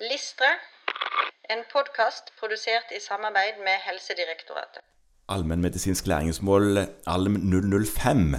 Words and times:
Listre, 0.00 0.48
en 1.48 1.62
podkast 1.72 2.26
produsert 2.36 2.90
i 2.92 2.98
samarbeid 3.00 3.62
med 3.64 3.78
Helsedirektoratet. 3.86 4.82
Allmennmedisinsk 5.32 6.06
læringsmål 6.06 6.82
ALM 7.06 7.36
005 7.86 8.36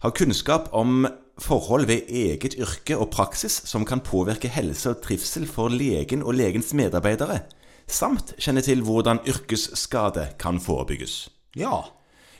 har 0.00 0.10
kunnskap 0.10 0.72
om 0.72 1.04
forhold 1.38 1.84
ved 1.86 2.08
eget 2.08 2.56
yrke 2.64 2.96
og 2.96 3.10
praksis 3.12 3.52
som 3.52 3.84
kan 3.84 4.00
påvirke 4.00 4.48
helse 4.48 4.90
og 4.90 5.02
trivsel 5.04 5.44
for 5.48 5.68
legen 5.68 6.22
og 6.22 6.34
legens 6.40 6.72
medarbeidere, 6.72 7.38
samt 7.86 8.32
kjenne 8.40 8.64
til 8.64 8.80
hvordan 8.80 9.20
yrkesskade 9.28 10.30
kan 10.40 10.60
forebygges. 10.60 11.28
Ja. 11.56 11.82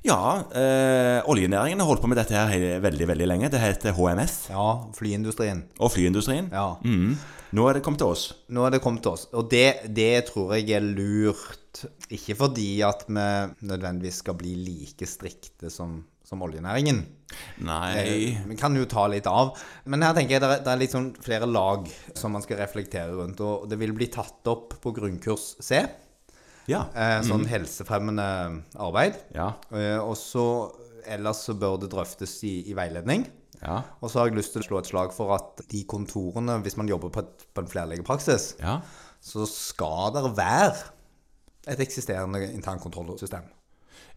Ja, 0.07 0.45
eh, 0.57 1.21
oljenæringen 1.29 1.81
har 1.83 1.87
holdt 1.91 2.01
på 2.01 2.09
med 2.09 2.17
dette 2.17 2.33
her 2.33 2.81
veldig 2.81 3.07
veldig 3.11 3.27
lenge. 3.29 3.51
Det 3.53 3.61
heter 3.61 3.93
HMS. 3.93 4.47
Ja, 4.49 4.69
flyindustrien. 4.97 5.65
Og 5.79 5.93
flyindustrien. 5.93 6.49
Ja. 6.55 6.71
Mm. 6.85 7.19
Nå 7.53 7.67
er 7.69 7.77
det 7.77 7.83
kommet 7.85 8.01
til 8.01 8.13
oss. 8.15 8.25
Nå 8.49 8.65
er 8.65 8.77
det 8.77 8.81
kommet 8.85 9.03
til 9.05 9.13
oss. 9.13 9.27
Og 9.37 9.51
det, 9.53 9.91
det 9.93 10.27
tror 10.31 10.55
jeg 10.57 10.71
er 10.79 10.85
lurt. 10.87 11.83
Ikke 12.11 12.37
fordi 12.39 12.81
at 12.87 13.05
vi 13.09 13.27
nødvendigvis 13.67 14.23
skal 14.25 14.39
bli 14.41 14.55
like 14.65 15.07
strikte 15.07 15.71
som, 15.71 15.99
som 16.27 16.43
oljenæringen. 16.47 17.03
Nei 17.67 17.91
Eh, 18.01 18.41
Vi 18.49 18.57
kan 18.59 18.75
jo 18.75 18.87
ta 18.91 19.05
litt 19.11 19.27
av. 19.31 19.53
Men 19.85 20.03
her 20.07 20.15
tenker 20.17 20.39
jeg 20.39 20.43
det 20.43 20.49
er, 20.51 20.63
det 20.65 20.73
er 20.73 20.81
litt 20.81 20.95
sånn 20.97 21.11
flere 21.23 21.47
lag 21.51 21.91
som 22.17 22.33
man 22.33 22.43
skal 22.47 22.63
reflektere 22.63 23.13
rundt. 23.21 23.43
Og 23.45 23.69
det 23.71 23.79
vil 23.83 23.93
bli 23.99 24.09
tatt 24.11 24.47
opp 24.51 24.79
på 24.81 24.95
grunnkurs 24.97 25.57
C. 25.61 25.85
Ja. 26.71 26.85
Eh, 26.95 27.19
sånn 27.27 27.45
helsefremmende 27.51 28.27
arbeid. 28.81 29.19
Ja. 29.35 29.51
Eh, 29.75 29.99
og 29.99 30.15
så 30.21 30.45
ellers 31.11 31.43
så 31.49 31.55
bør 31.59 31.79
det 31.83 31.91
drøftes 31.93 32.37
i, 32.47 32.55
i 32.71 32.77
veiledning. 32.79 33.27
Ja. 33.61 33.83
Og 34.01 34.09
så 34.13 34.21
har 34.23 34.31
jeg 34.31 34.39
lyst 34.39 34.55
til 34.55 34.63
å 34.63 34.67
slå 34.69 34.79
et 34.81 34.89
slag 34.89 35.13
for 35.13 35.35
at 35.37 35.61
de 35.69 35.83
kontorene, 35.89 36.59
hvis 36.65 36.79
man 36.81 36.89
jobber 36.89 37.11
på, 37.13 37.25
et, 37.27 37.47
på 37.53 37.65
en 37.65 37.69
flerlegepraksis, 37.73 38.55
Ja. 38.63 38.79
så 39.21 39.45
skal 39.51 40.15
det 40.17 40.23
være 40.39 40.77
et 41.69 41.83
eksisterende 41.85 42.41
internkontrollsystem. 42.55 43.45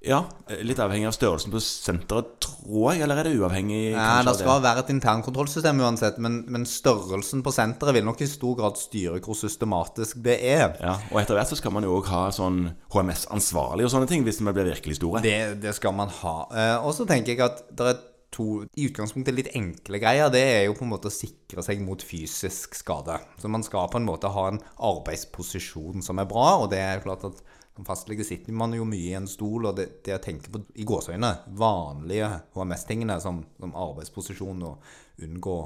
Ja. 0.03 0.19
Litt 0.67 0.79
avhengig 0.83 1.07
av 1.07 1.15
størrelsen 1.15 1.53
på 1.53 1.61
senteret, 1.63 2.33
tror 2.43 2.91
jeg. 2.91 3.03
Eller 3.05 3.21
er 3.21 3.29
det 3.29 3.37
uavhengig? 3.39 3.93
Ja, 3.93 4.19
det 4.27 4.35
skal 4.35 4.63
være 4.63 4.83
et 4.83 4.91
internkontrollsystem 4.91 5.79
uansett, 5.79 6.19
men, 6.23 6.41
men 6.51 6.67
størrelsen 6.67 7.43
på 7.45 7.53
senteret 7.55 7.95
vil 7.95 8.07
nok 8.07 8.23
i 8.23 8.27
stor 8.27 8.57
grad 8.59 8.79
styre 8.81 9.21
hvor 9.23 9.39
systematisk 9.39 10.19
det 10.25 10.39
er. 10.43 10.73
Ja, 10.83 10.97
og 11.13 11.21
etter 11.23 11.39
hvert 11.39 11.53
så 11.53 11.59
skal 11.59 11.75
man 11.75 11.87
jo 11.87 11.95
òg 12.01 12.11
ha 12.11 12.25
sånn 12.35 12.65
HMS-ansvarlig 12.93 13.87
og 13.87 13.93
sånne 13.95 14.11
ting, 14.11 14.27
hvis 14.27 14.43
vi 14.43 14.51
blir 14.51 14.73
virkelig 14.73 14.99
store. 14.99 15.23
Det, 15.23 15.37
det 15.63 15.75
skal 15.79 15.95
man 15.95 16.11
ha. 16.19 16.35
Eh, 16.51 16.75
og 16.83 16.91
så 16.97 17.07
tenker 17.07 17.37
jeg 17.37 17.45
at 17.47 17.63
det 17.71 17.93
er 17.93 18.01
to 18.33 18.47
i 18.73 18.87
utgangspunktet 18.89 19.35
litt 19.37 19.51
enkle 19.55 19.99
greier. 20.01 20.31
Det 20.33 20.41
er 20.41 20.63
jo 20.67 20.75
på 20.77 20.83
en 20.87 20.93
måte 20.93 21.11
å 21.11 21.13
sikre 21.13 21.63
seg 21.65 21.81
mot 21.85 22.01
fysisk 22.03 22.75
skade. 22.75 23.19
Så 23.39 23.51
man 23.51 23.63
skal 23.65 23.87
på 23.93 24.01
en 24.01 24.07
måte 24.09 24.31
ha 24.33 24.47
en 24.49 24.61
arbeidsposisjon 24.83 26.03
som 26.05 26.19
er 26.19 26.29
bra, 26.29 26.57
og 26.63 26.71
det 26.73 26.81
er 26.81 26.97
jo 26.97 27.05
klart 27.07 27.27
at 27.29 27.43
som 27.73 27.85
fastlege 27.87 28.25
sitter 28.25 28.53
man 28.53 28.75
jo 28.77 28.85
mye 28.85 29.09
i 29.09 29.17
en 29.17 29.27
stol, 29.29 29.65
og 29.69 29.77
det, 29.77 29.87
det 30.05 30.17
å 30.17 30.21
tenke 30.21 30.51
på 30.53 30.61
i 30.77 30.85
gåseøyne 30.85 31.31
vanlige 31.57 32.29
HMS-tingene 32.53 33.17
som, 33.21 33.41
som 33.59 33.73
arbeidsposisjon 33.73 34.65
og 34.69 35.23
unngå 35.25 35.61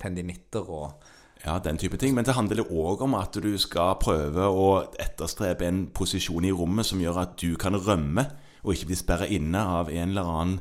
tendinitter 0.00 0.66
og 0.68 1.12
Ja, 1.44 1.58
den 1.60 1.76
type 1.76 1.98
ting. 2.00 2.14
Men 2.16 2.24
det 2.24 2.34
handler 2.34 2.64
òg 2.64 3.02
om 3.04 3.14
at 3.14 3.36
du 3.44 3.50
skal 3.60 3.98
prøve 4.00 4.48
å 4.48 4.68
etterstrebe 4.98 5.66
en 5.68 5.82
posisjon 5.94 6.46
i 6.48 6.52
rommet 6.52 6.88
som 6.88 7.00
gjør 7.00 7.20
at 7.22 7.34
du 7.38 7.58
kan 7.60 7.76
rømme, 7.76 8.24
og 8.64 8.72
ikke 8.72 8.88
bli 8.88 8.96
sperra 8.98 9.28
inne 9.30 9.60
av 9.60 9.92
en 9.92 10.14
eller 10.14 10.30
annen 10.32 10.56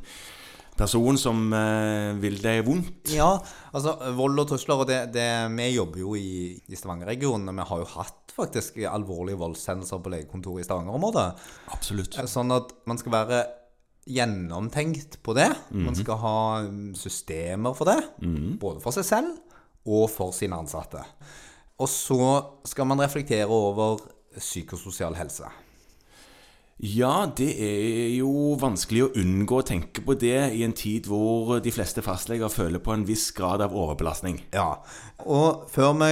person 0.78 1.20
som 1.20 1.42
eh, 1.56 2.12
vil 2.22 2.38
deg 2.44 2.64
vondt. 2.68 3.12
Ja, 3.16 3.32
altså 3.76 3.96
vold 4.18 4.44
og 4.44 4.50
trusler, 4.52 4.84
og 4.84 4.90
det, 4.90 5.00
det, 5.16 5.28
vi 5.56 5.70
jobber 5.74 6.02
jo 6.04 6.16
i, 6.20 6.54
i 6.56 6.80
Stavanger-regionen, 6.80 7.52
og 7.52 7.60
vi 7.60 7.68
har 7.72 7.84
jo 7.84 7.92
hatt 7.96 8.36
faktisk 8.36 8.82
alvorlige 8.92 9.40
voldshendelser 9.40 10.02
på 10.04 10.12
legekontoret 10.12 10.66
i 10.66 10.68
Stavanger-området. 10.68 11.28
Absolutt. 11.76 12.20
Sånn 12.32 12.52
at 12.56 12.76
man 12.90 13.00
skal 13.00 13.16
være 13.16 13.44
gjennomtenkt 14.06 15.18
på 15.26 15.34
det. 15.34 15.50
Man 15.74 15.96
skal 15.98 16.20
ha 16.22 16.38
mm, 16.68 16.92
systemer 17.00 17.74
for 17.74 17.90
det, 17.90 17.98
både 18.62 18.84
for 18.84 18.94
seg 18.94 19.08
selv 19.08 19.56
og 19.86 20.10
for 20.12 20.36
sine 20.36 20.58
ansatte. 20.60 21.02
Og 21.82 21.90
så 21.92 22.20
skal 22.68 22.88
man 22.90 23.02
reflektere 23.02 23.50
over 23.52 24.00
psykososial 24.38 25.16
helse. 25.18 25.50
Ja, 26.84 27.24
det 27.32 27.54
er 27.64 28.10
jo 28.18 28.58
vanskelig 28.60 29.06
å 29.06 29.12
unngå 29.22 29.62
å 29.62 29.66
tenke 29.66 30.02
på 30.04 30.18
det 30.20 30.52
i 30.58 30.64
en 30.66 30.74
tid 30.76 31.08
hvor 31.08 31.62
de 31.64 31.72
fleste 31.72 32.04
fastleger 32.04 32.52
føler 32.52 32.84
på 32.84 32.92
en 32.92 33.06
viss 33.08 33.30
grad 33.36 33.64
av 33.64 33.72
overbelastning. 33.72 34.42
Ja, 34.52 34.82
og 35.24 35.70
før 35.72 35.94
vi 36.02 36.10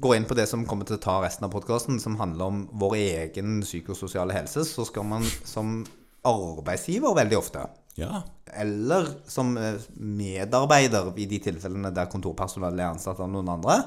går 0.00 0.16
inn 0.16 0.28
på 0.28 0.36
det 0.38 0.46
som 0.48 0.64
kommer 0.68 0.88
til 0.88 0.96
å 0.96 1.02
ta 1.04 1.18
resten 1.20 1.44
av 1.44 1.52
podkasten, 1.52 2.00
som 2.00 2.16
handler 2.16 2.48
om 2.48 2.62
vår 2.80 2.96
egen 3.02 3.60
psykososiale 3.60 4.32
helse, 4.36 4.64
så 4.64 4.88
skal 4.88 5.04
man 5.08 5.28
som 5.44 5.82
arbeidsgiver 6.28 7.16
veldig 7.20 7.36
ofte, 7.36 7.66
Ja. 7.98 8.22
eller 8.54 9.08
som 9.28 9.56
eh, 9.58 9.80
medarbeider 9.98 11.10
i 11.18 11.26
de 11.28 11.40
tilfellene 11.42 11.90
der 11.94 12.06
kontorpersonell 12.10 12.78
er 12.78 12.92
ansatt 12.92 13.18
av 13.20 13.28
noen 13.32 13.50
andre, 13.52 13.80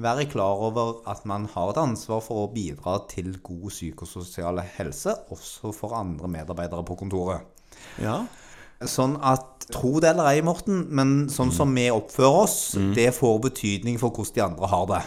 være 0.00 0.24
klar 0.32 0.64
over 0.66 1.02
at 1.12 1.26
man 1.28 1.44
har 1.52 1.70
et 1.74 1.82
ansvar 1.82 2.22
for 2.24 2.46
å 2.46 2.52
bidra 2.54 2.96
til 3.10 3.36
god 3.44 3.68
psykososial 3.70 4.62
helse, 4.78 5.14
også 5.30 5.74
for 5.76 5.94
andre 5.94 6.30
medarbeidere 6.38 6.86
på 6.88 6.96
kontoret. 7.04 7.44
ja. 8.02 8.24
Sånn 8.84 9.14
at, 9.22 9.68
tro 9.72 10.00
det 10.02 10.10
eller 10.10 10.26
ei, 10.28 10.40
Morten, 10.44 10.82
men 10.92 11.12
sånn 11.32 11.52
som 11.54 11.70
vi 11.72 11.86
oppfører 11.94 12.40
oss, 12.42 12.56
det 12.96 13.06
får 13.16 13.38
betydning 13.46 14.00
for 14.02 14.12
hvordan 14.12 14.34
de 14.34 14.42
andre 14.44 14.68
har 14.68 14.88
det. 14.90 15.02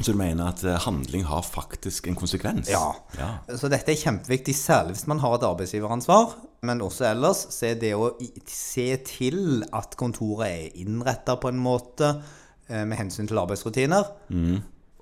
Så 0.00 0.12
du 0.12 0.18
mener 0.18 0.50
at 0.50 0.64
eh, 0.64 0.76
handling 0.84 1.24
har 1.24 1.44
faktisk 1.46 2.06
en 2.10 2.18
konsekvens? 2.18 2.68
Ja. 2.68 2.90
ja. 3.16 3.30
Så 3.56 3.70
dette 3.72 3.94
er 3.94 4.00
kjempeviktig, 4.00 4.52
særlig 4.56 4.96
hvis 4.96 5.06
man 5.08 5.22
har 5.22 5.38
et 5.38 5.46
arbeidsgiveransvar. 5.48 6.34
Men 6.66 6.80
også 6.84 7.06
ellers, 7.12 7.44
så 7.54 7.68
er 7.70 7.76
det 7.80 7.92
å 7.94 8.10
se 8.50 8.88
til 9.06 9.62
at 9.76 9.94
kontoret 10.00 10.48
er 10.48 10.80
innretta 10.82 11.36
på 11.40 11.52
en 11.52 11.60
måte 11.62 12.08
eh, 12.68 12.82
med 12.88 12.98
hensyn 12.98 13.28
til 13.30 13.38
arbeidsrutiner. 13.42 14.08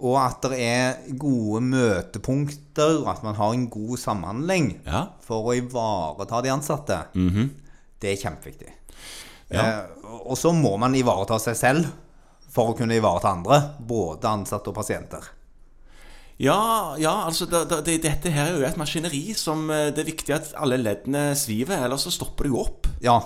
Og 0.05 0.17
at 0.21 0.43
det 0.51 0.59
er 0.61 0.97
gode 1.21 1.61
møtepunkter, 1.65 2.99
og 3.03 3.09
at 3.15 3.23
man 3.25 3.37
har 3.39 3.55
en 3.55 3.69
god 3.73 3.97
samhandling 4.03 4.73
Ja. 4.87 5.07
for 5.25 5.47
å 5.49 5.55
ivareta 5.57 6.43
de 6.45 6.51
ansatte. 6.53 6.99
Det 7.15 8.11
er 8.13 8.21
kjempeviktig. 8.21 8.73
Ja. 9.55 9.63
Eh, 9.63 10.11
og 10.27 10.37
så 10.41 10.53
må 10.53 10.75
man 10.81 10.95
ivareta 10.99 11.39
seg 11.41 11.57
selv 11.57 11.87
for 12.55 12.73
å 12.73 12.77
kunne 12.79 12.97
ivareta 12.99 13.33
andre, 13.33 13.61
både 13.81 14.29
ansatte 14.31 14.71
og 14.71 14.77
pasienter. 14.77 15.23
Ja, 16.43 16.97
ja, 16.99 17.13
altså 17.29 17.47
det, 17.47 17.61
det, 17.71 17.79
det, 17.87 18.01
dette 18.09 18.33
her 18.35 18.51
er 18.51 18.59
jo 18.59 18.67
et 18.67 18.79
maskineri 18.81 19.23
som 19.39 19.69
eh, 19.71 19.93
det 19.95 20.03
er 20.03 20.09
viktig 20.11 20.35
at 20.35 20.51
alle 20.59 20.81
leddene 20.83 21.29
sviver, 21.39 21.85
ellers 21.87 22.09
så 22.09 22.13
stopper 22.15 22.49
det 22.49 22.55
jo 22.55 22.63
opp. 22.65 22.89
Ja. 23.05 23.21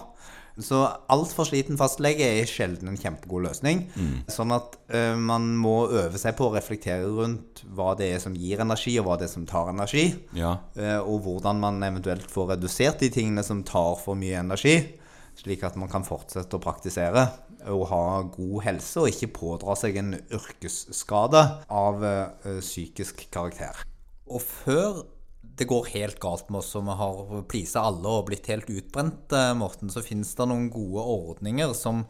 Så 0.58 0.80
altfor 1.14 1.46
sliten 1.46 1.78
fastlege 1.78 2.26
er 2.40 2.48
sjelden 2.50 2.90
en 2.90 2.98
kjempegod 2.98 3.44
løsning. 3.46 3.84
Sånn 4.26 4.50
at 4.56 4.72
ø, 4.90 5.02
man 5.14 5.44
må 5.54 5.84
øve 5.86 6.18
seg 6.18 6.34
på 6.34 6.48
å 6.48 6.54
reflektere 6.56 7.06
rundt 7.14 7.62
hva 7.78 7.92
det 7.94 8.08
er 8.16 8.18
som 8.24 8.34
gir 8.34 8.58
energi, 8.64 8.96
og 8.98 9.06
hva 9.06 9.14
det 9.20 9.28
er 9.28 9.32
som 9.36 9.44
tar 9.46 9.70
energi. 9.70 10.08
Ja. 10.34 10.56
eh, 10.74 10.98
og 10.98 11.22
hvordan 11.28 11.62
man 11.62 11.78
eventuelt 11.86 12.26
får 12.34 12.56
redusert 12.56 12.98
de 13.04 13.12
tingene 13.14 13.46
som 13.46 13.62
tar 13.62 13.94
for 14.02 14.18
mye 14.18 14.40
energi, 14.42 14.80
slik 15.38 15.62
at 15.66 15.76
man 15.78 15.90
kan 15.90 16.06
fortsette 16.06 16.58
å 16.58 16.62
praktisere 16.62 17.28
og 17.68 17.84
ha 17.90 18.02
god 18.32 18.64
helse, 18.66 19.02
og 19.02 19.10
ikke 19.10 19.32
pådra 19.34 19.76
seg 19.78 19.98
en 20.00 20.14
yrkesskade 20.16 21.42
av 21.74 22.04
eh, 22.06 22.58
psykisk 22.62 23.26
karakter. 23.34 23.82
Og 24.28 24.42
før 24.44 25.02
det 25.58 25.66
går 25.66 25.90
helt 25.96 26.18
galt 26.22 26.50
med 26.52 26.60
oss, 26.60 26.74
og 26.78 26.86
vi 26.86 26.96
har 27.00 27.46
pleasa 27.50 27.82
alle 27.88 28.14
og 28.20 28.28
blitt 28.28 28.48
helt 28.50 28.68
utbrent, 28.70 29.34
eh, 29.34 29.54
Morten, 29.58 29.90
så 29.90 30.04
finnes 30.06 30.30
det 30.38 30.48
noen 30.50 30.68
gode 30.72 31.02
ordninger 31.02 31.74
som 31.76 32.04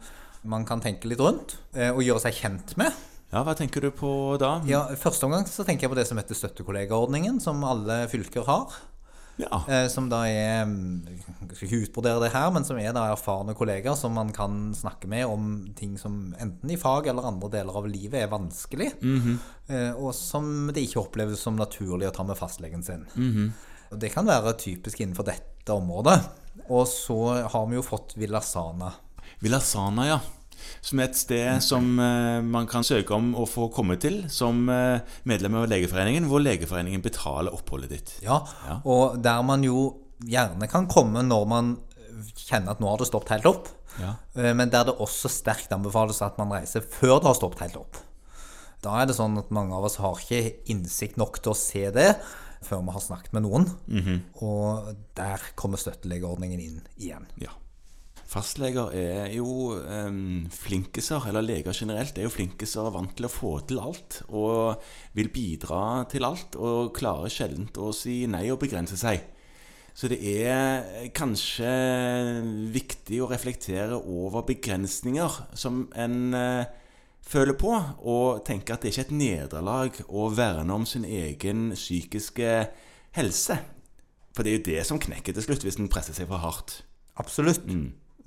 man 0.49 0.65
kan 0.67 0.81
tenke 0.83 1.09
litt 1.09 1.21
rundt 1.23 1.57
eh, 1.75 1.89
og 1.89 2.03
gjøre 2.05 2.23
seg 2.27 2.37
kjent 2.43 2.77
med. 2.79 2.93
ja, 3.33 3.41
hva 3.45 3.55
tenker 3.57 3.83
du 3.83 3.89
på 3.93 4.11
da? 4.41 4.59
Ja, 4.69 4.85
første 4.97 5.27
omgang 5.27 5.49
så 5.49 5.65
tenker 5.67 5.87
jeg 5.87 5.93
på 5.93 5.99
det 5.99 6.07
som 6.09 6.21
heter 6.21 6.37
støttekollegaordningen, 6.37 7.41
som 7.43 7.65
alle 7.67 8.03
fylker 8.11 8.47
har. 8.47 8.77
Ja. 9.39 9.61
Eh, 9.71 9.85
som 9.87 10.09
da 10.11 10.25
er 10.27 10.65
mm, 10.67 11.05
Jeg 11.47 11.55
skal 11.55 11.67
ikke 11.69 11.81
utbrodere 11.85 12.23
det 12.25 12.31
her, 12.33 12.49
men 12.51 12.65
som 12.67 12.79
er 12.81 12.91
da 12.95 13.05
erfarne 13.13 13.55
kollegaer 13.57 13.95
som 13.97 14.13
man 14.17 14.33
kan 14.35 14.73
snakke 14.75 15.07
med 15.07 15.25
om 15.31 15.45
ting 15.79 15.95
som 16.01 16.33
enten 16.39 16.73
i 16.73 16.77
fag 16.79 17.07
eller 17.07 17.29
andre 17.29 17.49
deler 17.53 17.79
av 17.79 17.87
livet 17.87 18.19
er 18.19 18.31
vanskelig, 18.31 18.91
eh, 19.71 19.91
og 19.95 20.11
som 20.17 20.67
det 20.75 20.83
ikke 20.85 21.05
oppleves 21.05 21.39
som 21.39 21.55
naturlig 21.55 22.09
å 22.09 22.15
ta 22.15 22.27
med 22.27 22.37
fastlegen 22.37 22.83
sin. 22.83 23.07
Og 23.91 23.99
Det 23.99 24.11
kan 24.13 24.27
være 24.27 24.57
typisk 24.59 24.99
innenfor 25.01 25.25
dette 25.25 25.73
området. 25.73 26.19
Og 26.69 26.85
så 26.87 27.47
har 27.49 27.65
vi 27.69 27.79
jo 27.79 27.81
fått 27.85 28.13
Vilasana. 28.19 28.91
Vilasana, 29.41 30.05
ja. 30.05 30.19
Som 30.81 30.99
er 31.01 31.09
et 31.09 31.17
sted 31.19 31.63
som 31.65 31.87
eh, 31.99 32.39
man 32.45 32.67
kan 32.71 32.85
søke 32.87 33.15
om 33.15 33.33
å 33.35 33.45
få 33.49 33.69
komme 33.73 33.97
til 34.01 34.21
som 34.31 34.67
eh, 34.71 35.01
medlem 35.29 35.57
av 35.59 35.67
Legeforeningen, 35.71 36.27
hvor 36.29 36.43
Legeforeningen 36.43 37.03
betaler 37.05 37.53
oppholdet 37.55 37.93
ditt. 37.95 38.13
Ja, 38.25 38.41
og 38.83 39.19
der 39.23 39.41
man 39.47 39.63
jo 39.67 39.87
gjerne 40.25 40.67
kan 40.71 40.87
komme 40.91 41.23
når 41.23 41.45
man 41.47 41.77
kjenner 42.35 42.73
at 42.75 42.81
nå 42.83 42.89
har 42.91 42.99
det 42.99 43.07
stoppet 43.07 43.37
helt 43.37 43.47
opp. 43.49 43.69
Ja. 43.99 44.13
Eh, 44.35 44.51
Men 44.55 44.71
der 44.71 44.87
det 44.89 44.97
også 44.99 45.31
sterkt 45.31 45.71
anbefales 45.75 46.21
at 46.25 46.37
man 46.41 46.51
reiser 46.55 46.83
før 46.83 47.19
det 47.19 47.29
har 47.31 47.39
stoppet 47.39 47.65
helt 47.67 47.79
opp. 47.79 47.99
Da 48.83 49.01
er 49.01 49.09
det 49.09 49.17
sånn 49.17 49.35
at 49.39 49.49
mange 49.51 49.75
av 49.75 49.83
oss 49.89 49.97
har 49.99 50.15
ikke 50.15 50.69
innsikt 50.71 51.17
nok 51.19 51.41
til 51.43 51.51
å 51.51 51.57
se 51.57 51.89
det 51.91 52.13
før 52.63 52.81
vi 52.83 52.93
har 52.95 53.03
snakket 53.03 53.33
med 53.35 53.43
noen. 53.43 53.65
Og 54.43 54.93
der 55.19 55.43
kommer 55.59 55.79
støttelegeordningen 55.79 56.59
inn 56.63 56.79
igjen. 56.99 57.25
Ja. 57.43 57.51
Fastleger 58.29 58.91
er 58.93 59.31
jo 59.33 59.73
um, 59.73 60.45
flinkiser, 60.53 61.23
eller 61.31 61.41
leger 61.41 61.73
generelt, 61.73 62.17
er 62.17 62.27
jo 62.27 62.33
flinkiser 62.33 62.91
vant 62.93 63.15
til 63.17 63.25
å 63.25 63.31
få 63.33 63.55
til 63.65 63.81
alt. 63.81 64.19
Og 64.29 64.83
vil 65.17 65.31
bidra 65.33 66.03
til 66.11 66.27
alt, 66.27 66.57
og 66.59 66.91
klarer 66.97 67.31
sjelden 67.33 67.71
å 67.81 67.89
si 67.95 68.21
nei 68.29 68.45
og 68.53 68.59
begrense 68.61 68.99
seg. 69.01 69.23
Så 69.97 70.11
det 70.11 70.19
er 70.21 71.09
kanskje 71.17 71.71
viktig 72.71 73.17
å 73.23 73.29
reflektere 73.31 73.97
over 73.97 74.45
begrensninger 74.47 75.39
som 75.57 75.87
en 75.97 76.19
uh, 76.37 76.69
føler 77.25 77.57
på, 77.57 77.73
og 78.05 78.43
tenke 78.45 78.75
at 78.75 78.85
det 78.85 78.93
ikke 78.93 79.07
er 79.07 79.09
et 79.09 79.17
nederlag 79.23 79.97
å 80.05 80.27
verne 80.37 80.77
om 80.77 80.85
sin 80.85 81.07
egen 81.07 81.71
psykiske 81.73 82.53
helse. 83.17 83.57
For 84.37 84.45
det 84.45 84.53
er 84.53 84.59
jo 84.59 84.67
det 84.69 84.85
som 84.85 85.01
knekker 85.01 85.33
til 85.33 85.47
slutt, 85.47 85.65
hvis 85.65 85.81
en 85.81 85.89
presser 85.89 86.13
seg 86.13 86.29
for 86.29 86.45
hardt. 86.45 86.83
Absolutt. 87.19 87.65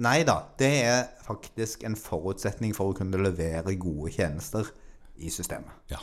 Nei 0.02 0.25
da, 0.26 0.40
det 0.58 0.72
er 0.82 1.02
faktisk 1.22 1.84
en 1.87 1.94
forutsetning 1.99 2.72
for 2.75 2.90
å 2.90 2.96
kunne 2.96 3.20
levere 3.22 3.76
gode 3.78 4.10
tjenester 4.16 4.72
i 5.22 5.31
systemet. 5.31 5.70
Ja. 5.93 6.00